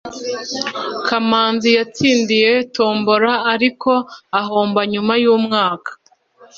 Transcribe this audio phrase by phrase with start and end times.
[1.07, 3.91] kamanzi yatsindiye tombola, ariko
[4.39, 5.91] ahomba nyuma yumwaka